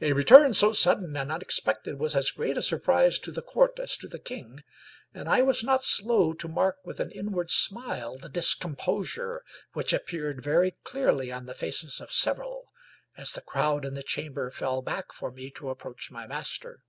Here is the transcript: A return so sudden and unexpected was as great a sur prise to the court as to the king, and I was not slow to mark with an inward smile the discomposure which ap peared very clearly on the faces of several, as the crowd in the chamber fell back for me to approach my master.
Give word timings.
A 0.00 0.12
return 0.12 0.52
so 0.54 0.70
sudden 0.72 1.16
and 1.16 1.32
unexpected 1.32 1.98
was 1.98 2.14
as 2.14 2.30
great 2.30 2.56
a 2.56 2.62
sur 2.62 2.78
prise 2.78 3.18
to 3.18 3.32
the 3.32 3.42
court 3.42 3.80
as 3.80 3.96
to 3.96 4.06
the 4.06 4.20
king, 4.20 4.62
and 5.12 5.28
I 5.28 5.42
was 5.42 5.64
not 5.64 5.82
slow 5.82 6.32
to 6.34 6.46
mark 6.46 6.76
with 6.84 7.00
an 7.00 7.10
inward 7.10 7.50
smile 7.50 8.16
the 8.16 8.28
discomposure 8.28 9.42
which 9.72 9.92
ap 9.92 10.06
peared 10.06 10.44
very 10.44 10.76
clearly 10.84 11.32
on 11.32 11.46
the 11.46 11.54
faces 11.54 12.00
of 12.00 12.12
several, 12.12 12.72
as 13.16 13.32
the 13.32 13.40
crowd 13.42 13.84
in 13.84 13.94
the 13.94 14.04
chamber 14.04 14.48
fell 14.52 14.80
back 14.80 15.10
for 15.12 15.32
me 15.32 15.50
to 15.56 15.70
approach 15.70 16.08
my 16.12 16.24
master. 16.24 16.84